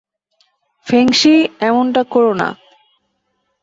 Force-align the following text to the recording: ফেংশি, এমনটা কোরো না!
ফেংশি, 0.87 1.35
এমনটা 1.67 2.01
কোরো 2.13 2.31
না! 2.33 2.49